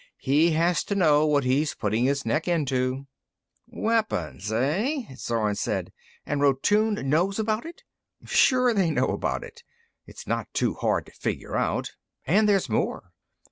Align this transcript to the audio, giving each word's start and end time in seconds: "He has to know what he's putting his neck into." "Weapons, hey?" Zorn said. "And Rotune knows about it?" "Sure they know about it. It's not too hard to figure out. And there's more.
"He 0.17 0.53
has 0.53 0.83
to 0.85 0.95
know 0.95 1.27
what 1.27 1.43
he's 1.43 1.75
putting 1.75 2.05
his 2.05 2.25
neck 2.25 2.47
into." 2.47 3.05
"Weapons, 3.67 4.49
hey?" 4.49 5.07
Zorn 5.15 5.53
said. 5.53 5.93
"And 6.25 6.41
Rotune 6.41 7.07
knows 7.07 7.37
about 7.37 7.67
it?" 7.67 7.83
"Sure 8.25 8.73
they 8.73 8.89
know 8.89 9.09
about 9.09 9.43
it. 9.43 9.61
It's 10.07 10.25
not 10.25 10.51
too 10.55 10.73
hard 10.73 11.05
to 11.05 11.11
figure 11.11 11.55
out. 11.55 11.91
And 12.25 12.49
there's 12.49 12.67
more. 12.67 13.11